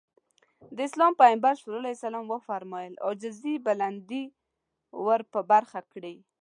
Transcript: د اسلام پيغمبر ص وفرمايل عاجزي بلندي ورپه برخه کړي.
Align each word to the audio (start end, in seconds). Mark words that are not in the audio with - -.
د 0.75 0.77
اسلام 0.87 1.13
پيغمبر 1.21 1.53
ص 1.61 1.63
وفرمايل 2.31 2.93
عاجزي 3.05 3.55
بلندي 3.65 4.23
ورپه 5.07 5.39
برخه 5.51 5.79
کړي. 5.93 6.15